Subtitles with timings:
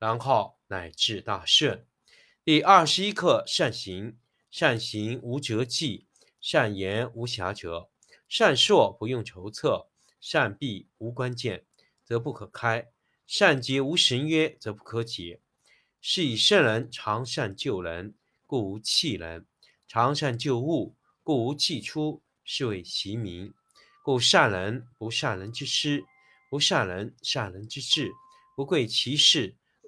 [0.00, 1.86] 然后乃至大顺。
[2.44, 4.18] 第二十一课：善行。
[4.50, 6.08] 善行无辙迹，
[6.40, 7.88] 善言无瑕谪，
[8.28, 9.88] 善说不用筹策，
[10.20, 11.64] 善闭无关键，
[12.04, 12.86] 则不可开；
[13.28, 15.40] 善结无绳约，则不可解。
[16.00, 19.44] 是以圣人常善救人，故无弃人；
[19.86, 23.54] 常善救物，故无弃出，是谓其名。
[24.02, 26.04] 故善人不善人之师，
[26.50, 28.10] 不善人善人之智，
[28.56, 29.54] 不贵其事，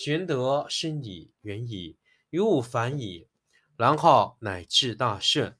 [0.00, 1.96] 玄德深矣，远矣，
[2.30, 3.26] 于物反矣，
[3.76, 5.56] 然后乃至大顺。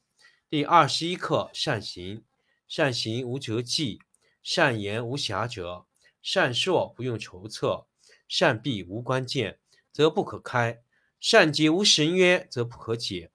[0.48, 2.22] 第二十一课：善行。
[2.68, 4.00] 善行无辙迹，
[4.40, 5.86] 善言无瑕谪，
[6.22, 7.88] 善说不用筹策，
[8.28, 9.58] 善闭无关键，
[9.90, 10.84] 则不可开；
[11.18, 13.32] 善结无绳约，则不可解。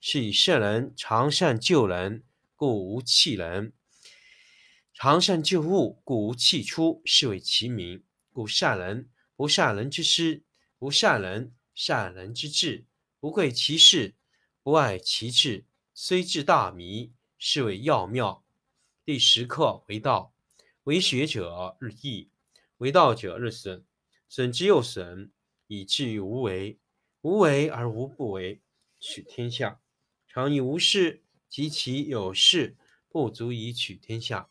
[0.00, 2.24] 是以圣人常善救人，
[2.54, 3.74] 故无弃人。
[4.94, 8.02] 常善救物，故无弃出，是谓其名。
[8.32, 10.44] 故善人不善人之师，
[10.78, 12.84] 不善人善人之智，
[13.18, 14.14] 不贵其事，
[14.62, 15.64] 不爱其智，
[15.94, 18.44] 虽智大迷，是谓要妙。
[19.02, 20.34] 第十课为道，
[20.84, 22.28] 为学者日益，
[22.76, 23.84] 为道者日损，
[24.28, 25.30] 损之又损，
[25.66, 26.78] 以至于无为。
[27.22, 28.60] 无为而无不为，
[29.00, 29.80] 取天下
[30.28, 32.76] 常以无事，及其有事，
[33.08, 34.50] 不足以取天下。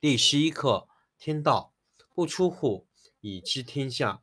[0.00, 0.88] 第十一课
[1.18, 1.74] 天道，
[2.14, 2.86] 不出户，
[3.20, 4.22] 以知天下；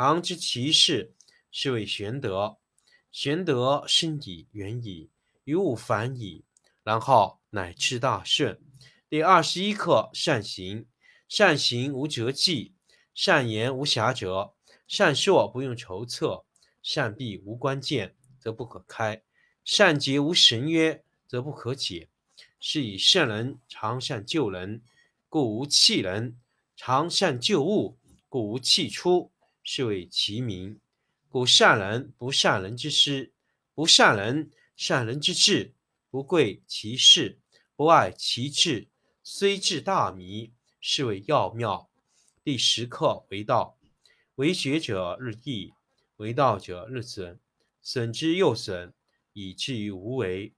[0.00, 1.12] 常知其事，
[1.50, 2.58] 是谓玄德。
[3.10, 5.10] 玄德深矣，远矣，
[5.42, 6.44] 于物反矣，
[6.84, 8.60] 然后乃至大顺。
[9.08, 10.86] 第二十一课：善行。
[11.28, 12.74] 善行无辙迹，
[13.12, 14.52] 善言无瑕谪，
[14.86, 16.44] 善说不用筹策，
[16.80, 19.22] 善闭无关键，则不可开；
[19.64, 22.08] 善结无绳约，则不可解。
[22.60, 24.80] 是以圣人常善救人。
[25.28, 26.38] 故无弃人，
[26.76, 27.98] 常善救物，
[28.28, 29.32] 故无弃出，
[29.70, 30.80] 是谓其名。
[31.28, 33.34] 故善人不善人之师，
[33.74, 35.74] 不善人善人之智，
[36.08, 37.38] 不贵其事，
[37.76, 38.88] 不爱其智，
[39.22, 41.90] 虽智大迷，是谓要妙。
[42.42, 43.76] 第十课为道，
[44.36, 45.74] 为学者日益，
[46.16, 47.38] 为道者日损，
[47.82, 48.94] 损之又损，
[49.34, 50.54] 以至于无为。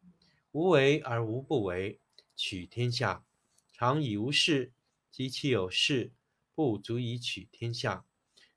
[0.53, 1.99] 无为而无不为，
[2.37, 3.25] 取天下。
[3.73, 4.71] 常以无事，
[5.11, 6.13] 及其有事，
[6.55, 8.05] 不足以取天下。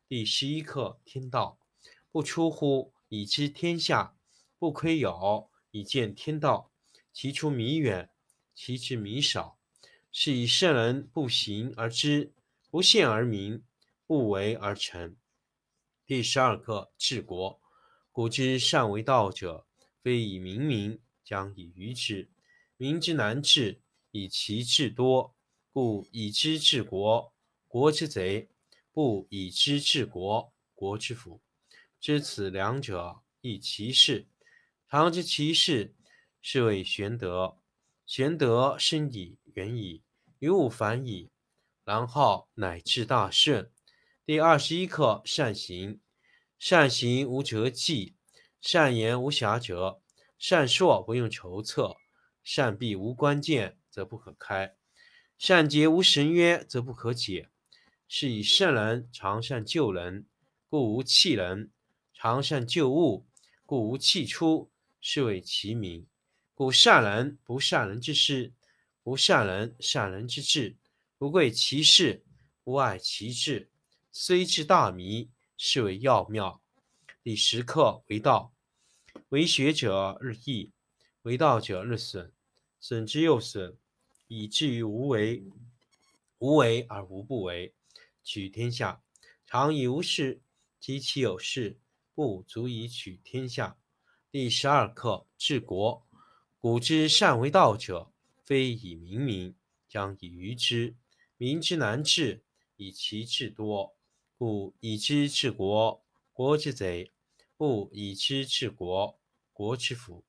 [0.05, 1.57] 第十一课：天道，
[2.11, 4.15] 不出乎，以知天下。
[4.59, 6.71] 不窥有，以见天道。
[7.13, 8.09] 其出弥远，
[8.53, 9.57] 其知弥少。
[10.11, 12.33] 是以圣人不行而知，
[12.69, 13.63] 不见而明，
[14.05, 15.15] 不为而成。
[16.05, 17.59] 第十二课治国。
[18.11, 19.65] 古之善为道者，
[20.01, 22.29] 非以明民，将以愚之。
[22.77, 25.33] 民之难治，以其智多。
[25.71, 27.33] 故以知治国，
[27.67, 28.49] 国之贼；
[28.93, 31.41] 不以知治国，国之福。
[31.99, 34.27] 知此两者，亦其事。
[34.87, 35.95] 常知其事，
[36.43, 37.57] 是谓玄德。
[38.05, 40.03] 玄德深矣，远矣，
[40.37, 41.31] 于物反矣，
[41.83, 43.71] 然后乃至大顺。
[44.27, 45.99] 第二十一课：善行。
[46.59, 48.15] 善行无辙迹，
[48.61, 50.01] 善言无瑕谪，
[50.37, 51.97] 善说不用筹策，
[52.43, 54.75] 善闭无关键，则不可开。
[55.39, 57.49] 善结无绳约，则不可解。
[58.15, 60.27] 是以圣人常善救人，
[60.69, 61.71] 故无弃人；
[62.13, 63.25] 常善救物，
[63.65, 64.69] 故无弃出。
[65.01, 66.05] 是谓其名。
[66.53, 68.53] 故善人不善人之师，
[69.01, 70.75] 不善人善人之智。
[71.17, 72.23] 不贵其事，
[72.63, 73.71] 不爱其志。
[74.11, 76.61] 虽智大迷，是谓要妙。
[77.23, 78.53] 第十课为道，
[79.29, 80.71] 为学者日益，
[81.23, 82.31] 为道者日损，
[82.79, 83.75] 损之又损。
[84.27, 85.43] 以至于无为，
[86.37, 87.73] 无为而无不为。
[88.23, 89.03] 取天下
[89.45, 90.41] 常以无事，
[90.79, 91.79] 及其有事，
[92.15, 93.77] 不足以取天下。
[94.31, 96.07] 第十二课治国。
[96.57, 98.11] 古之善为道者，
[98.43, 99.53] 非以明民，
[99.89, 100.95] 将以愚之。
[101.37, 102.43] 民之难治，
[102.77, 103.95] 以其智多。
[104.37, 107.11] 故以知治国，国之贼；
[107.57, 109.19] 不以知治国，
[109.51, 110.23] 国之福。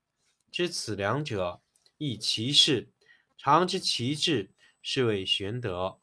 [0.51, 1.63] 知此两者，
[1.99, 2.91] 亦其事。
[3.39, 4.51] 常知其智，
[4.83, 6.01] 是谓玄德。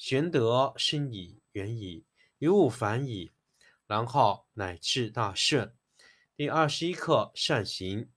[0.00, 2.06] 玄德生矣，远矣，
[2.38, 3.32] 于物反矣，
[3.86, 5.74] 然后乃至大顺。
[6.34, 8.08] 第二十一课：善行。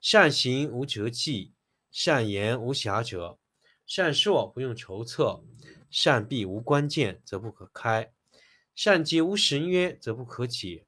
[0.00, 1.52] 善行无辙迹，
[1.90, 3.36] 善言无瑕谪，
[3.86, 5.44] 善说不用筹策，
[5.90, 8.10] 善闭无关键，则不可开。
[8.74, 10.86] 善结无绳约，则不可解。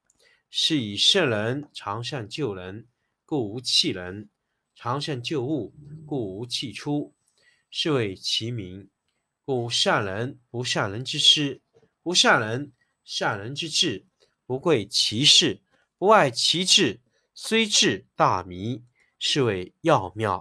[0.48, 2.88] 是以圣人常善救人，
[3.26, 4.30] 故无弃人；
[4.74, 5.74] 常善救物，
[6.06, 7.14] 故无弃出。
[7.70, 8.88] 是谓其名。
[9.48, 11.62] 故善人不善人之师，
[12.02, 12.70] 不善人
[13.02, 14.04] 善人之智。
[14.44, 15.62] 不贵其事，
[15.96, 17.00] 不爱其智。
[17.32, 18.84] 虽智大迷，
[19.18, 20.36] 是谓要妙。